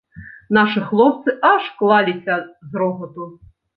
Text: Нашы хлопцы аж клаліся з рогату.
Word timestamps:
Нашы 0.57 0.79
хлопцы 0.87 1.35
аж 1.51 1.63
клаліся 1.81 2.39
з 2.39 2.71
рогату. 2.83 3.29